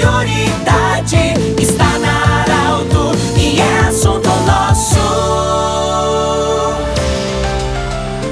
prioridade 0.00 0.49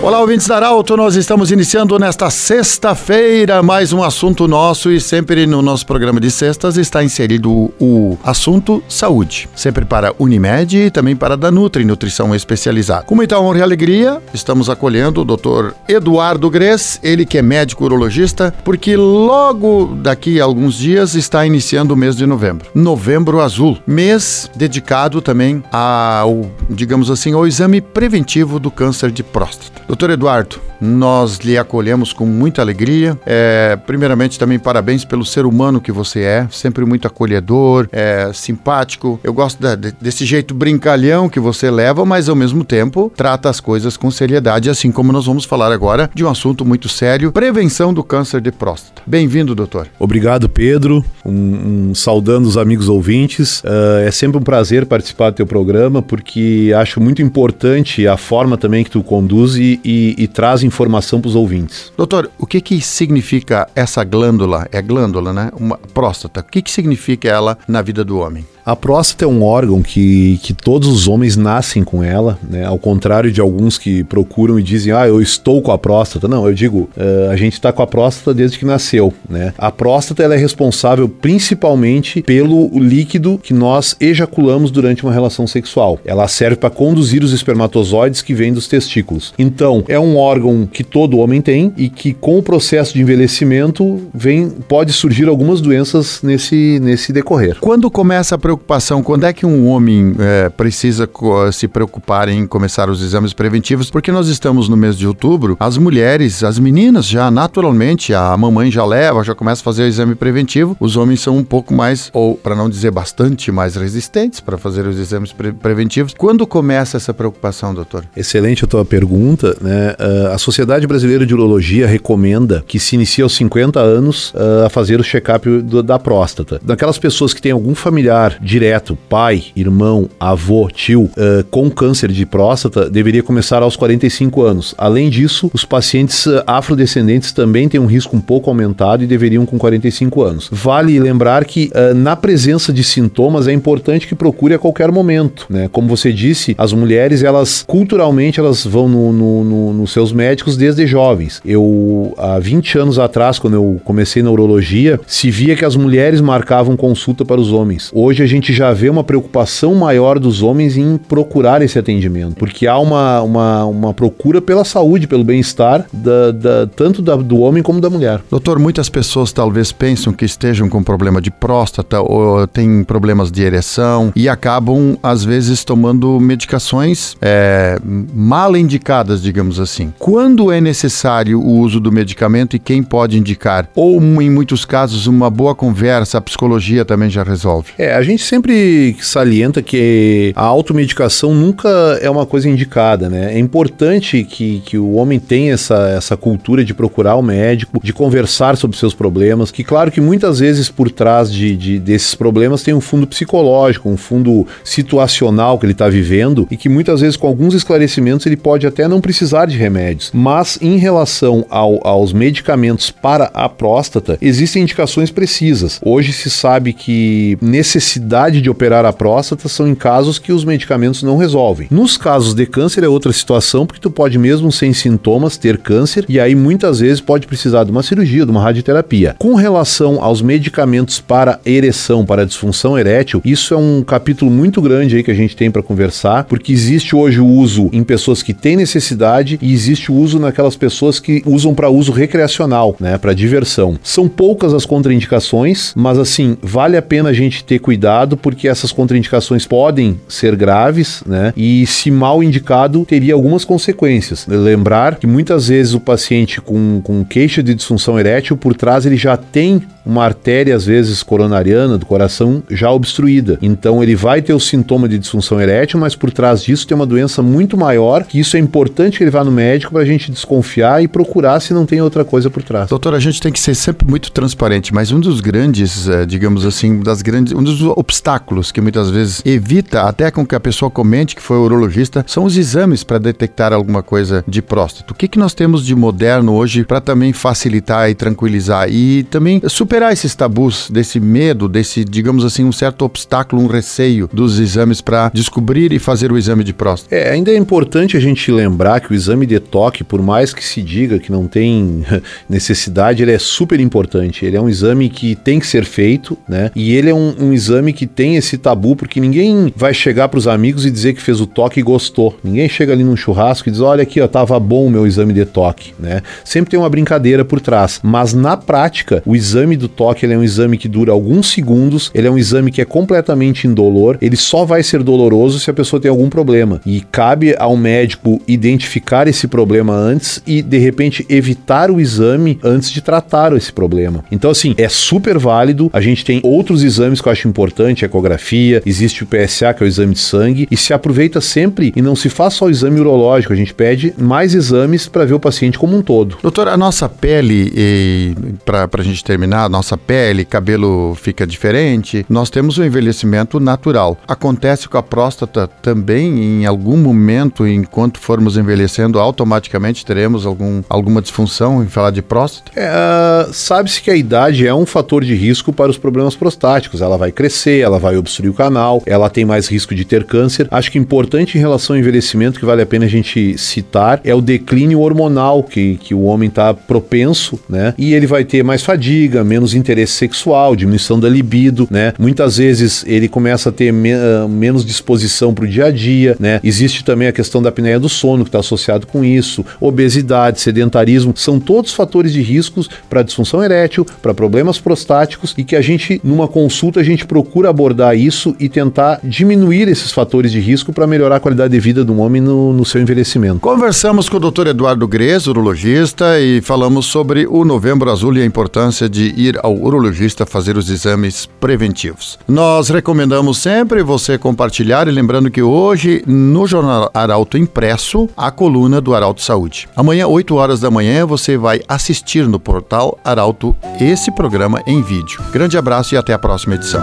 Olá, 0.08 0.20
ouvintes 0.20 0.46
da 0.46 0.56
Arauto, 0.56 0.96
nós 0.96 1.16
estamos 1.16 1.52
iniciando 1.52 1.98
nesta 1.98 2.30
sexta-feira 2.30 3.62
mais 3.62 3.92
um 3.92 4.02
assunto 4.02 4.48
nosso 4.48 4.90
e 4.90 4.98
sempre 5.02 5.46
no 5.46 5.60
nosso 5.60 5.84
programa 5.84 6.18
de 6.18 6.30
sextas 6.30 6.78
está 6.78 7.04
inserido 7.04 7.70
o 7.78 8.16
assunto 8.24 8.82
saúde, 8.88 9.50
sempre 9.54 9.84
para 9.84 10.14
Unimed 10.18 10.78
e 10.78 10.90
também 10.90 11.14
para 11.14 11.36
Danutri, 11.36 11.84
nutrição 11.84 12.34
especializada. 12.34 13.02
Com 13.02 13.14
muita 13.14 13.38
honra 13.38 13.58
e 13.58 13.62
alegria, 13.62 14.22
estamos 14.32 14.70
acolhendo 14.70 15.20
o 15.20 15.24
Dr. 15.26 15.74
Eduardo 15.86 16.48
Gres, 16.48 16.98
ele 17.02 17.26
que 17.26 17.36
é 17.36 17.42
médico 17.42 17.84
urologista, 17.84 18.54
porque 18.64 18.96
logo 18.96 19.94
daqui 19.96 20.40
a 20.40 20.44
alguns 20.44 20.78
dias 20.78 21.14
está 21.16 21.44
iniciando 21.44 21.92
o 21.92 21.96
mês 21.98 22.16
de 22.16 22.24
novembro. 22.24 22.70
Novembro 22.74 23.42
Azul, 23.42 23.76
mês 23.86 24.50
dedicado 24.56 25.20
também 25.20 25.62
ao, 25.70 26.46
digamos 26.70 27.10
assim, 27.10 27.34
ao 27.34 27.46
exame 27.46 27.82
preventivo 27.82 28.58
do 28.58 28.70
câncer 28.70 29.10
de 29.10 29.22
próstata. 29.22 29.82
Doutor 29.98 30.12
Eduardo, 30.12 30.67
nós 30.80 31.38
lhe 31.38 31.58
acolhemos 31.58 32.12
com 32.12 32.26
muita 32.26 32.62
alegria. 32.62 33.18
É, 33.26 33.76
primeiramente, 33.86 34.38
também 34.38 34.58
parabéns 34.58 35.04
pelo 35.04 35.24
ser 35.24 35.46
humano 35.46 35.80
que 35.80 35.92
você 35.92 36.20
é, 36.20 36.48
sempre 36.50 36.84
muito 36.84 37.06
acolhedor, 37.06 37.88
é, 37.92 38.30
simpático. 38.32 39.18
Eu 39.22 39.32
gosto 39.32 39.60
da, 39.60 39.74
desse 39.74 40.24
jeito 40.24 40.54
brincalhão 40.54 41.28
que 41.28 41.40
você 41.40 41.70
leva, 41.70 42.04
mas 42.04 42.28
ao 42.28 42.36
mesmo 42.36 42.64
tempo 42.64 43.12
trata 43.14 43.48
as 43.48 43.60
coisas 43.60 43.96
com 43.96 44.10
seriedade, 44.10 44.70
assim 44.70 44.90
como 44.90 45.12
nós 45.12 45.26
vamos 45.26 45.44
falar 45.44 45.72
agora 45.72 46.10
de 46.14 46.24
um 46.24 46.28
assunto 46.28 46.64
muito 46.64 46.88
sério: 46.88 47.32
prevenção 47.32 47.92
do 47.92 48.04
câncer 48.04 48.40
de 48.40 48.52
próstata. 48.52 49.02
Bem-vindo, 49.06 49.54
doutor. 49.54 49.88
Obrigado, 49.98 50.48
Pedro. 50.48 51.04
Um, 51.24 51.90
um, 51.90 51.94
saudando 51.94 52.46
os 52.46 52.56
amigos 52.56 52.88
ouvintes. 52.88 53.60
Uh, 53.60 54.06
é 54.06 54.10
sempre 54.10 54.38
um 54.38 54.42
prazer 54.42 54.86
participar 54.86 55.30
do 55.30 55.36
teu 55.36 55.46
programa, 55.46 56.02
porque 56.02 56.72
acho 56.76 57.00
muito 57.00 57.22
importante 57.22 58.06
a 58.06 58.16
forma 58.16 58.56
também 58.56 58.84
que 58.84 58.90
tu 58.90 59.02
conduz 59.02 59.56
e, 59.56 59.80
e, 59.84 60.14
e 60.18 60.26
traz 60.26 60.62
informação 60.68 61.20
para 61.20 61.28
os 61.28 61.34
ouvintes. 61.34 61.92
Doutor, 61.96 62.30
o 62.38 62.46
que 62.46 62.60
que 62.60 62.80
significa 62.80 63.68
essa 63.74 64.04
glândula? 64.04 64.68
É 64.70 64.80
glândula, 64.80 65.32
né? 65.32 65.50
Uma 65.54 65.76
próstata. 65.76 66.40
O 66.40 66.44
que 66.44 66.62
que 66.62 66.70
significa 66.70 67.28
ela 67.28 67.58
na 67.66 67.82
vida 67.82 68.04
do 68.04 68.18
homem? 68.18 68.46
A 68.68 68.76
próstata 68.76 69.24
é 69.24 69.26
um 69.26 69.42
órgão 69.42 69.80
que, 69.80 70.38
que 70.42 70.52
todos 70.52 70.90
os 70.90 71.08
homens 71.08 71.38
nascem 71.38 71.82
com 71.82 72.04
ela, 72.04 72.38
né? 72.46 72.66
Ao 72.66 72.76
contrário 72.76 73.32
de 73.32 73.40
alguns 73.40 73.78
que 73.78 74.04
procuram 74.04 74.60
e 74.60 74.62
dizem, 74.62 74.92
ah, 74.92 75.08
eu 75.08 75.22
estou 75.22 75.62
com 75.62 75.72
a 75.72 75.78
próstata. 75.78 76.28
Não, 76.28 76.46
eu 76.46 76.52
digo, 76.52 76.80
uh, 76.94 77.30
a 77.30 77.36
gente 77.36 77.54
está 77.54 77.72
com 77.72 77.80
a 77.80 77.86
próstata 77.86 78.34
desde 78.34 78.58
que 78.58 78.66
nasceu, 78.66 79.10
né? 79.26 79.54
A 79.56 79.72
próstata 79.72 80.22
ela 80.22 80.34
é 80.34 80.36
responsável 80.36 81.08
principalmente 81.08 82.20
pelo 82.20 82.68
líquido 82.78 83.40
que 83.42 83.54
nós 83.54 83.96
ejaculamos 83.98 84.70
durante 84.70 85.02
uma 85.02 85.14
relação 85.14 85.46
sexual. 85.46 85.98
Ela 86.04 86.28
serve 86.28 86.56
para 86.56 86.68
conduzir 86.68 87.24
os 87.24 87.32
espermatozoides 87.32 88.20
que 88.20 88.34
vêm 88.34 88.52
dos 88.52 88.68
testículos. 88.68 89.32
Então, 89.38 89.82
é 89.88 89.98
um 89.98 90.18
órgão 90.18 90.68
que 90.70 90.84
todo 90.84 91.16
homem 91.16 91.40
tem 91.40 91.72
e 91.74 91.88
que 91.88 92.12
com 92.12 92.38
o 92.38 92.42
processo 92.42 92.92
de 92.92 93.00
envelhecimento 93.00 93.98
vem 94.12 94.50
pode 94.50 94.92
surgir 94.92 95.26
algumas 95.26 95.62
doenças 95.62 96.20
nesse, 96.22 96.78
nesse 96.82 97.14
decorrer. 97.14 97.56
Quando 97.60 97.90
começa 97.90 98.34
a 98.34 98.38
preocupação, 98.38 98.57
quando 99.04 99.24
é 99.24 99.32
que 99.32 99.46
um 99.46 99.68
homem 99.68 100.14
é, 100.18 100.48
precisa 100.48 101.08
se 101.52 101.68
preocupar 101.68 102.28
em 102.28 102.46
começar 102.46 102.90
os 102.90 103.02
exames 103.02 103.32
preventivos? 103.32 103.90
Porque 103.90 104.12
nós 104.12 104.28
estamos 104.28 104.68
no 104.68 104.76
mês 104.76 104.96
de 104.96 105.06
outubro, 105.06 105.56
as 105.60 105.76
mulheres, 105.78 106.42
as 106.42 106.58
meninas 106.58 107.06
já 107.06 107.30
naturalmente, 107.30 108.14
a 108.14 108.36
mamãe 108.36 108.70
já 108.70 108.84
leva, 108.84 109.24
já 109.24 109.34
começa 109.34 109.62
a 109.62 109.64
fazer 109.64 109.82
o 109.82 109.86
exame 109.86 110.14
preventivo, 110.14 110.76
os 110.80 110.96
homens 110.96 111.20
são 111.20 111.36
um 111.36 111.44
pouco 111.44 111.72
mais, 111.74 112.10
ou 112.12 112.36
para 112.36 112.54
não 112.54 112.68
dizer 112.68 112.90
bastante 112.90 113.50
mais 113.52 113.76
resistentes 113.76 114.40
para 114.40 114.58
fazer 114.58 114.86
os 114.86 114.98
exames 114.98 115.32
pre 115.32 115.52
preventivos. 115.52 116.14
Quando 116.16 116.46
começa 116.46 116.96
essa 116.96 117.12
preocupação, 117.12 117.74
doutor? 117.74 118.04
Excelente 118.16 118.64
a 118.64 118.68
tua 118.68 118.84
pergunta, 118.84 119.56
né? 119.60 119.94
Uh, 119.98 120.34
a 120.34 120.38
Sociedade 120.38 120.86
Brasileira 120.86 121.26
de 121.26 121.34
Urologia 121.34 121.86
recomenda 121.86 122.64
que 122.66 122.78
se 122.78 122.96
inicie 122.96 123.22
aos 123.22 123.34
50 123.36 123.80
anos 123.80 124.32
uh, 124.34 124.66
a 124.66 124.70
fazer 124.70 125.00
o 125.00 125.04
check-up 125.04 125.46
da 125.84 125.98
próstata. 125.98 126.60
Daquelas 126.62 126.98
pessoas 126.98 127.34
que 127.34 127.42
têm 127.42 127.52
algum 127.52 127.74
familiar 127.74 128.38
direto, 128.48 128.96
pai, 129.10 129.44
irmão, 129.54 130.08
avô, 130.18 130.70
tio, 130.72 131.02
uh, 131.02 131.44
com 131.50 131.70
câncer 131.70 132.10
de 132.10 132.24
próstata, 132.24 132.88
deveria 132.88 133.22
começar 133.22 133.62
aos 133.62 133.76
45 133.76 134.42
anos. 134.42 134.74
Além 134.78 135.10
disso, 135.10 135.50
os 135.52 135.66
pacientes 135.66 136.24
uh, 136.24 136.42
afrodescendentes 136.46 137.30
também 137.30 137.68
têm 137.68 137.78
um 137.78 137.84
risco 137.84 138.16
um 138.16 138.20
pouco 138.20 138.48
aumentado 138.48 139.04
e 139.04 139.06
deveriam 139.06 139.44
com 139.44 139.58
45 139.58 140.22
anos. 140.22 140.48
Vale 140.50 140.98
lembrar 140.98 141.44
que 141.44 141.70
uh, 141.74 141.94
na 141.94 142.16
presença 142.16 142.72
de 142.72 142.82
sintomas 142.82 143.46
é 143.46 143.52
importante 143.52 144.06
que 144.06 144.14
procure 144.14 144.54
a 144.54 144.58
qualquer 144.58 144.90
momento, 144.90 145.44
né? 145.50 145.68
Como 145.70 145.86
você 145.86 146.10
disse, 146.10 146.54
as 146.56 146.72
mulheres, 146.72 147.22
elas 147.22 147.62
culturalmente, 147.66 148.40
elas 148.40 148.64
vão 148.64 148.88
no, 148.88 149.12
no, 149.12 149.44
no, 149.44 149.72
nos 149.74 149.92
seus 149.92 150.10
médicos 150.10 150.56
desde 150.56 150.86
jovens. 150.86 151.42
Eu, 151.44 152.14
há 152.16 152.38
20 152.38 152.78
anos 152.78 152.98
atrás, 152.98 153.38
quando 153.38 153.54
eu 153.54 153.78
comecei 153.84 154.22
na 154.22 154.30
urologia, 154.30 154.98
se 155.06 155.30
via 155.30 155.54
que 155.54 155.66
as 155.66 155.76
mulheres 155.76 156.22
marcavam 156.22 156.78
consulta 156.78 157.26
para 157.26 157.38
os 157.38 157.52
homens. 157.52 157.90
Hoje 157.92 158.22
a 158.22 158.26
gente 158.28 158.48
gente 158.48 158.52
já 158.52 158.72
vê 158.72 158.88
uma 158.88 159.04
preocupação 159.04 159.74
maior 159.74 160.18
dos 160.18 160.42
homens 160.42 160.76
em 160.76 160.96
procurar 160.96 161.60
esse 161.60 161.78
atendimento, 161.78 162.36
porque 162.36 162.66
há 162.66 162.78
uma, 162.78 163.20
uma, 163.22 163.64
uma 163.66 163.94
procura 163.94 164.40
pela 164.40 164.64
saúde, 164.64 165.06
pelo 165.06 165.24
bem-estar, 165.24 165.86
da, 165.92 166.30
da, 166.30 166.66
tanto 166.66 167.02
da, 167.02 167.16
do 167.16 167.38
homem 167.40 167.62
como 167.62 167.80
da 167.80 167.90
mulher. 167.90 168.20
Doutor, 168.30 168.58
muitas 168.58 168.88
pessoas 168.88 169.32
talvez 169.32 169.72
pensam 169.72 170.12
que 170.12 170.24
estejam 170.24 170.68
com 170.68 170.82
problema 170.82 171.20
de 171.20 171.30
próstata 171.30 172.00
ou 172.00 172.46
têm 172.46 172.84
problemas 172.84 173.30
de 173.30 173.42
ereção 173.42 174.12
e 174.14 174.28
acabam, 174.28 174.96
às 175.02 175.24
vezes, 175.24 175.64
tomando 175.64 176.18
medicações 176.20 177.16
é, 177.20 177.78
mal 178.14 178.56
indicadas, 178.56 179.20
digamos 179.20 179.60
assim. 179.60 179.92
Quando 179.98 180.52
é 180.52 180.60
necessário 180.60 181.40
o 181.40 181.58
uso 181.58 181.80
do 181.80 181.90
medicamento 181.90 182.54
e 182.54 182.58
quem 182.58 182.82
pode 182.82 183.18
indicar? 183.18 183.68
Ou, 183.74 184.00
em 184.22 184.30
muitos 184.30 184.64
casos, 184.64 185.06
uma 185.06 185.28
boa 185.28 185.54
conversa, 185.54 186.18
a 186.18 186.20
psicologia 186.20 186.84
também 186.84 187.10
já 187.10 187.22
resolve? 187.22 187.72
É, 187.78 187.94
a 187.94 188.02
gente 188.02 188.17
sempre 188.18 188.96
salienta 189.00 189.62
que 189.62 190.32
a 190.34 190.44
automedicação 190.44 191.34
nunca 191.34 191.68
é 192.00 192.10
uma 192.10 192.26
coisa 192.26 192.48
indicada, 192.48 193.08
né? 193.08 193.34
É 193.34 193.38
importante 193.38 194.24
que, 194.24 194.60
que 194.64 194.76
o 194.76 194.94
homem 194.94 195.18
tenha 195.18 195.54
essa, 195.54 195.90
essa 195.96 196.16
cultura 196.16 196.64
de 196.64 196.74
procurar 196.74 197.16
o 197.16 197.22
médico, 197.22 197.80
de 197.82 197.92
conversar 197.92 198.56
sobre 198.56 198.76
seus 198.76 198.94
problemas, 198.94 199.50
que 199.50 199.62
claro 199.62 199.90
que 199.90 200.00
muitas 200.00 200.40
vezes 200.40 200.68
por 200.68 200.90
trás 200.90 201.32
de, 201.32 201.56
de 201.56 201.78
desses 201.78 202.14
problemas 202.14 202.62
tem 202.62 202.74
um 202.74 202.80
fundo 202.80 203.06
psicológico, 203.06 203.88
um 203.88 203.96
fundo 203.96 204.46
situacional 204.64 205.58
que 205.58 205.66
ele 205.66 205.72
está 205.72 205.88
vivendo 205.88 206.46
e 206.50 206.56
que 206.56 206.68
muitas 206.68 207.00
vezes 207.00 207.16
com 207.16 207.26
alguns 207.26 207.54
esclarecimentos 207.54 208.26
ele 208.26 208.36
pode 208.36 208.66
até 208.66 208.88
não 208.88 209.00
precisar 209.00 209.46
de 209.46 209.56
remédios. 209.56 210.10
Mas 210.12 210.58
em 210.60 210.76
relação 210.76 211.46
ao, 211.48 211.86
aos 211.86 212.12
medicamentos 212.12 212.90
para 212.90 213.30
a 213.34 213.48
próstata, 213.48 214.18
existem 214.20 214.62
indicações 214.62 215.10
precisas. 215.10 215.80
Hoje 215.84 216.12
se 216.12 216.30
sabe 216.30 216.72
que 216.72 217.38
necessidade 217.40 218.07
de 218.08 218.48
operar 218.48 218.84
a 218.84 218.92
próstata 218.92 219.48
são 219.48 219.68
em 219.68 219.74
casos 219.74 220.18
que 220.18 220.32
os 220.32 220.44
medicamentos 220.44 221.02
não 221.02 221.18
resolvem. 221.18 221.68
Nos 221.70 221.96
casos 221.96 222.32
de 222.32 222.46
câncer 222.46 222.82
é 222.82 222.88
outra 222.88 223.12
situação, 223.12 223.66
porque 223.66 223.80
tu 223.80 223.90
pode 223.90 224.18
mesmo 224.18 224.50
sem 224.50 224.72
sintomas 224.72 225.36
ter 225.36 225.58
câncer 225.58 226.06
e 226.08 226.18
aí 226.18 226.34
muitas 226.34 226.80
vezes 226.80 227.00
pode 227.00 227.26
precisar 227.26 227.64
de 227.64 227.70
uma 227.70 227.82
cirurgia, 227.82 228.24
de 228.24 228.30
uma 228.30 228.42
radioterapia. 228.42 229.14
Com 229.18 229.34
relação 229.34 230.02
aos 230.02 230.22
medicamentos 230.22 231.00
para 231.00 231.38
ereção, 231.44 232.06
para 232.06 232.24
disfunção 232.24 232.78
erétil, 232.78 233.20
isso 233.24 233.52
é 233.52 233.56
um 233.56 233.82
capítulo 233.82 234.30
muito 234.30 234.62
grande 234.62 234.96
aí 234.96 235.02
que 235.02 235.10
a 235.10 235.14
gente 235.14 235.36
tem 235.36 235.50
para 235.50 235.62
conversar, 235.62 236.24
porque 236.24 236.52
existe 236.52 236.96
hoje 236.96 237.20
o 237.20 237.26
uso 237.26 237.68
em 237.72 237.84
pessoas 237.84 238.22
que 238.22 238.32
têm 238.32 238.56
necessidade 238.56 239.38
e 239.42 239.52
existe 239.52 239.92
o 239.92 239.94
uso 239.94 240.18
naquelas 240.18 240.56
pessoas 240.56 240.98
que 240.98 241.22
usam 241.26 241.54
para 241.54 241.68
uso 241.68 241.92
recreacional, 241.92 242.74
né, 242.80 242.96
para 242.96 243.12
diversão. 243.12 243.78
São 243.82 244.08
poucas 244.08 244.54
as 244.54 244.64
contraindicações, 244.64 245.72
mas 245.76 245.98
assim, 245.98 246.38
vale 246.42 246.76
a 246.76 246.82
pena 246.82 247.10
a 247.10 247.12
gente 247.12 247.44
ter 247.44 247.58
cuidado 247.58 247.97
porque 248.16 248.48
essas 248.48 248.72
contraindicações 248.72 249.46
podem 249.46 250.00
ser 250.08 250.36
graves, 250.36 251.02
né? 251.06 251.32
E 251.36 251.66
se 251.66 251.90
mal 251.90 252.22
indicado, 252.22 252.84
teria 252.84 253.14
algumas 253.14 253.44
consequências. 253.44 254.26
Lembrar 254.26 254.96
que 254.96 255.06
muitas 255.06 255.48
vezes 255.48 255.74
o 255.74 255.80
paciente 255.80 256.40
com, 256.40 256.80
com 256.82 257.04
queixa 257.04 257.42
de 257.42 257.54
disfunção 257.54 257.98
erétil, 257.98 258.36
por 258.36 258.54
trás 258.54 258.86
ele 258.86 258.96
já 258.96 259.16
tem 259.16 259.62
uma 259.88 260.04
artéria, 260.04 260.54
às 260.54 260.66
vezes 260.66 261.02
coronariana 261.02 261.78
do 261.78 261.86
coração, 261.86 262.42
já 262.50 262.70
obstruída. 262.70 263.38
Então 263.40 263.82
ele 263.82 263.96
vai 263.96 264.20
ter 264.20 264.34
o 264.34 264.40
sintoma 264.40 264.86
de 264.86 264.98
disfunção 264.98 265.40
erétil, 265.40 265.80
mas 265.80 265.96
por 265.96 266.10
trás 266.10 266.42
disso 266.42 266.66
tem 266.66 266.74
uma 266.74 266.84
doença 266.84 267.22
muito 267.22 267.56
maior, 267.56 268.04
que 268.04 268.20
isso 268.20 268.36
é 268.36 268.40
importante 268.40 268.98
que 268.98 269.04
ele 269.04 269.10
vá 269.10 269.24
no 269.24 269.32
médico 269.32 269.72
para 269.72 269.82
a 269.82 269.86
gente 269.86 270.10
desconfiar 270.10 270.82
e 270.82 270.88
procurar 270.88 271.40
se 271.40 271.54
não 271.54 271.64
tem 271.64 271.80
outra 271.80 272.04
coisa 272.04 272.28
por 272.28 272.42
trás. 272.42 272.68
Doutor, 272.68 272.94
a 272.94 273.00
gente 273.00 273.20
tem 273.20 273.32
que 273.32 273.40
ser 273.40 273.54
sempre 273.54 273.88
muito 273.88 274.12
transparente, 274.12 274.74
mas 274.74 274.92
um 274.92 275.00
dos 275.00 275.20
grandes, 275.20 275.88
eh, 275.88 276.04
digamos 276.04 276.44
assim, 276.44 276.80
das 276.80 277.00
grandes, 277.00 277.32
um 277.32 277.42
dos 277.42 277.62
obstáculos 277.88 278.52
que 278.52 278.60
muitas 278.60 278.90
vezes 278.90 279.22
evita 279.24 279.82
até 279.82 280.10
com 280.10 280.26
que 280.26 280.34
a 280.34 280.40
pessoa 280.40 280.70
comente 280.70 281.16
que 281.16 281.22
foi 281.22 281.38
urologista 281.38 282.04
são 282.06 282.24
os 282.24 282.36
exames 282.36 282.84
para 282.84 282.98
detectar 282.98 283.50
alguma 283.50 283.82
coisa 283.82 284.22
de 284.28 284.42
próstata. 284.42 284.92
O 284.92 284.94
que, 284.94 285.08
que 285.08 285.18
nós 285.18 285.32
temos 285.32 285.64
de 285.64 285.74
moderno 285.74 286.34
hoje 286.34 286.64
para 286.64 286.82
também 286.82 287.14
facilitar 287.14 287.88
e 287.88 287.94
tranquilizar 287.94 288.68
e 288.68 289.04
também 289.04 289.40
superar 289.48 289.90
esses 289.90 290.14
tabus, 290.14 290.68
desse 290.70 291.00
medo, 291.00 291.48
desse, 291.48 291.82
digamos 291.82 292.26
assim, 292.26 292.44
um 292.44 292.52
certo 292.52 292.84
obstáculo, 292.84 293.42
um 293.42 293.46
receio 293.46 294.08
dos 294.12 294.38
exames 294.38 294.82
para 294.82 295.10
descobrir 295.14 295.72
e 295.72 295.78
fazer 295.78 296.12
o 296.12 296.18
exame 296.18 296.44
de 296.44 296.52
próstata? 296.52 296.94
É, 296.94 297.10
ainda 297.10 297.30
é 297.30 297.36
importante 297.36 297.96
a 297.96 298.00
gente 298.00 298.30
lembrar 298.30 298.80
que 298.80 298.92
o 298.92 298.94
exame 298.94 299.24
de 299.24 299.40
toque, 299.40 299.82
por 299.82 300.02
mais 300.02 300.34
que 300.34 300.44
se 300.44 300.62
diga 300.62 300.98
que 300.98 301.10
não 301.10 301.26
tem 301.26 301.86
necessidade, 302.28 303.02
ele 303.02 303.12
é 303.12 303.18
super 303.18 303.58
importante. 303.58 304.26
Ele 304.26 304.36
é 304.36 304.40
um 304.40 304.48
exame 304.48 304.90
que 304.90 305.16
tem 305.16 305.40
que 305.40 305.46
ser 305.46 305.64
feito, 305.64 306.18
né? 306.28 306.50
E 306.54 306.74
ele 306.74 306.90
é 306.90 306.94
um, 306.94 307.14
um 307.18 307.32
exame 307.32 307.72
que 307.77 307.77
tem 307.86 308.16
esse 308.16 308.38
tabu, 308.38 308.76
porque 308.76 309.00
ninguém 309.00 309.52
vai 309.54 309.72
chegar 309.72 310.08
para 310.08 310.18
os 310.18 310.26
amigos 310.28 310.66
e 310.66 310.70
dizer 310.70 310.94
que 310.94 311.02
fez 311.02 311.20
o 311.20 311.26
toque 311.26 311.60
e 311.60 311.62
gostou. 311.62 312.16
Ninguém 312.22 312.48
chega 312.48 312.72
ali 312.72 312.84
num 312.84 312.96
churrasco 312.96 313.48
e 313.48 313.52
diz: 313.52 313.60
olha 313.60 313.82
aqui, 313.82 314.00
ó, 314.00 314.08
tava 314.08 314.38
bom 314.38 314.66
o 314.66 314.70
meu 314.70 314.86
exame 314.86 315.12
de 315.12 315.24
toque, 315.24 315.74
né? 315.78 316.02
Sempre 316.24 316.50
tem 316.50 316.60
uma 316.60 316.68
brincadeira 316.68 317.24
por 317.24 317.40
trás. 317.40 317.80
Mas 317.82 318.14
na 318.14 318.36
prática, 318.36 319.02
o 319.04 319.14
exame 319.14 319.56
do 319.56 319.68
toque 319.68 320.06
é 320.06 320.18
um 320.18 320.22
exame 320.22 320.56
que 320.56 320.68
dura 320.68 320.92
alguns 320.92 321.30
segundos, 321.30 321.90
ele 321.94 322.06
é 322.06 322.10
um 322.10 322.18
exame 322.18 322.50
que 322.50 322.60
é 322.60 322.64
completamente 322.64 323.46
indolor, 323.46 323.98
ele 324.00 324.16
só 324.16 324.44
vai 324.44 324.62
ser 324.62 324.82
doloroso 324.82 325.38
se 325.38 325.50
a 325.50 325.54
pessoa 325.54 325.80
tem 325.80 325.90
algum 325.90 326.08
problema. 326.08 326.60
E 326.64 326.80
cabe 326.80 327.34
ao 327.38 327.56
médico 327.56 328.20
identificar 328.26 329.06
esse 329.08 329.28
problema 329.28 329.74
antes 329.74 330.22
e, 330.26 330.42
de 330.42 330.58
repente, 330.58 331.04
evitar 331.08 331.70
o 331.70 331.80
exame 331.80 332.38
antes 332.42 332.70
de 332.70 332.80
tratar 332.80 333.32
esse 333.36 333.52
problema. 333.52 334.04
Então, 334.10 334.30
assim, 334.30 334.54
é 334.56 334.68
super 334.68 335.18
válido. 335.18 335.70
A 335.72 335.80
gente 335.80 336.04
tem 336.04 336.20
outros 336.22 336.62
exames 336.62 337.00
que 337.00 337.08
eu 337.08 337.12
acho 337.12 337.28
importante, 337.28 337.67
ecografia, 337.84 338.62
existe 338.64 339.02
o 339.02 339.06
PSA, 339.06 339.54
que 339.54 339.62
é 339.62 339.66
o 339.66 339.68
exame 339.68 339.94
de 339.94 340.00
sangue, 340.00 340.48
e 340.50 340.56
se 340.56 340.72
aproveita 340.72 341.20
sempre 341.20 341.72
e 341.74 341.82
não 341.82 341.96
se 341.96 342.08
faz 342.08 342.34
só 342.34 342.46
o 342.46 342.50
exame 342.50 342.80
urológico, 342.80 343.32
a 343.32 343.36
gente 343.36 343.54
pede 343.54 343.94
mais 343.98 344.34
exames 344.34 344.88
para 344.88 345.04
ver 345.04 345.14
o 345.14 345.20
paciente 345.20 345.58
como 345.58 345.76
um 345.76 345.82
todo. 345.82 346.18
Doutor, 346.22 346.48
a 346.48 346.56
nossa 346.56 346.88
pele, 346.88 348.14
para 348.44 348.68
a 348.72 348.82
gente 348.82 349.02
terminar, 349.04 349.48
nossa 349.48 349.76
pele, 349.76 350.24
cabelo 350.24 350.94
fica 350.94 351.26
diferente, 351.26 352.04
nós 352.08 352.30
temos 352.30 352.58
um 352.58 352.64
envelhecimento 352.64 353.40
natural. 353.40 353.98
Acontece 354.06 354.68
com 354.68 354.78
a 354.78 354.82
próstata 354.82 355.48
também, 355.62 356.40
em 356.42 356.46
algum 356.46 356.76
momento, 356.76 357.46
enquanto 357.46 357.98
formos 357.98 358.36
envelhecendo, 358.36 358.98
automaticamente 358.98 359.84
teremos 359.84 360.26
algum, 360.26 360.62
alguma 360.68 361.00
disfunção 361.00 361.62
em 361.62 361.66
falar 361.66 361.90
de 361.90 362.02
próstata? 362.02 362.52
É, 362.54 362.68
uh, 362.68 363.32
Sabe-se 363.32 363.80
que 363.80 363.90
a 363.90 363.96
idade 363.96 364.46
é 364.46 364.54
um 364.54 364.66
fator 364.66 365.04
de 365.04 365.14
risco 365.14 365.52
para 365.52 365.70
os 365.70 365.78
problemas 365.78 366.14
prostáticos. 366.14 366.80
Ela 366.80 366.96
vai 366.96 367.12
crescer, 367.12 367.57
ela 367.60 367.78
vai 367.78 367.96
obstruir 367.96 368.30
o 368.30 368.34
canal, 368.34 368.82
ela 368.86 369.10
tem 369.10 369.24
mais 369.24 369.48
risco 369.48 369.74
de 369.74 369.84
ter 369.84 370.04
câncer. 370.04 370.46
Acho 370.50 370.70
que 370.70 370.78
importante 370.78 371.36
em 371.36 371.40
relação 371.40 371.74
ao 371.74 371.80
envelhecimento, 371.80 372.38
que 372.38 372.46
vale 372.46 372.62
a 372.62 372.66
pena 372.66 372.86
a 372.86 372.88
gente 372.88 373.36
citar, 373.38 374.00
é 374.04 374.14
o 374.14 374.20
declínio 374.20 374.80
hormonal 374.80 375.42
que, 375.42 375.76
que 375.76 375.94
o 375.94 376.02
homem 376.02 376.28
está 376.28 376.52
propenso, 376.54 377.38
né? 377.48 377.74
E 377.78 377.94
ele 377.94 378.06
vai 378.06 378.24
ter 378.24 378.42
mais 378.42 378.62
fadiga, 378.62 379.24
menos 379.24 379.54
interesse 379.54 379.92
sexual, 379.92 380.56
diminuição 380.56 380.98
da 380.98 381.08
libido, 381.08 381.68
né? 381.70 381.92
Muitas 381.98 382.36
vezes 382.36 382.84
ele 382.86 383.08
começa 383.08 383.48
a 383.48 383.52
ter 383.52 383.72
me 383.72 383.94
uh, 383.94 384.28
menos 384.28 384.64
disposição 384.64 385.34
para 385.34 385.44
o 385.44 385.48
dia 385.48 385.66
a 385.66 385.70
dia, 385.70 386.16
né? 386.18 386.40
Existe 386.42 386.84
também 386.84 387.08
a 387.08 387.12
questão 387.12 387.42
da 387.42 387.48
apneia 387.48 387.78
do 387.78 387.88
sono 387.88 388.24
que 388.24 388.28
está 388.28 388.40
associado 388.40 388.86
com 388.86 389.04
isso, 389.04 389.44
obesidade, 389.60 390.40
sedentarismo, 390.40 391.12
são 391.16 391.38
todos 391.38 391.72
fatores 391.72 392.12
de 392.12 392.22
riscos 392.22 392.68
para 392.88 393.02
disfunção 393.02 393.42
erétil, 393.42 393.86
para 394.02 394.14
problemas 394.14 394.58
prostáticos 394.58 395.34
e 395.36 395.44
que 395.44 395.56
a 395.56 395.60
gente, 395.60 396.00
numa 396.02 396.28
consulta, 396.28 396.80
a 396.80 396.82
gente 396.82 397.06
procura 397.06 397.47
abordar 397.48 397.96
isso 397.96 398.34
e 398.38 398.48
tentar 398.48 399.00
diminuir 399.02 399.68
esses 399.68 399.92
fatores 399.92 400.30
de 400.30 400.40
risco 400.40 400.72
para 400.72 400.86
melhorar 400.86 401.16
a 401.16 401.20
qualidade 401.20 401.52
de 401.52 401.60
vida 401.60 401.84
do 401.84 401.98
homem 401.98 402.20
no, 402.20 402.52
no 402.52 402.64
seu 402.64 402.80
envelhecimento. 402.80 403.40
Conversamos 403.40 404.08
com 404.08 404.16
o 404.16 404.30
Dr. 404.30 404.48
Eduardo 404.48 404.86
Grez, 404.86 405.26
urologista, 405.26 406.20
e 406.20 406.40
falamos 406.40 406.86
sobre 406.86 407.26
o 407.26 407.44
Novembro 407.44 407.90
Azul 407.90 408.16
e 408.16 408.22
a 408.22 408.24
importância 408.24 408.88
de 408.88 409.12
ir 409.16 409.38
ao 409.42 409.54
urologista 409.54 410.26
fazer 410.26 410.56
os 410.56 410.70
exames 410.70 411.28
preventivos. 411.40 412.18
Nós 412.26 412.68
recomendamos 412.68 413.38
sempre 413.38 413.82
você 413.82 414.18
compartilhar 414.18 414.88
e 414.88 414.90
lembrando 414.90 415.30
que 415.30 415.42
hoje 415.42 416.02
no 416.06 416.46
Jornal 416.46 416.90
Arauto 416.92 417.36
Impresso, 417.36 418.08
a 418.16 418.30
coluna 418.30 418.80
do 418.80 418.94
Arauto 418.94 419.22
Saúde. 419.22 419.68
Amanhã, 419.74 420.06
8 420.06 420.34
horas 420.34 420.60
da 420.60 420.70
manhã, 420.70 421.06
você 421.06 421.36
vai 421.36 421.60
assistir 421.68 422.26
no 422.28 422.38
portal 422.38 422.98
Arauto 423.04 423.54
esse 423.80 424.10
programa 424.10 424.62
em 424.66 424.82
vídeo. 424.82 425.20
Grande 425.32 425.56
abraço 425.56 425.94
e 425.94 425.98
até 425.98 426.12
a 426.12 426.18
próxima 426.18 426.54
edição 426.54 426.82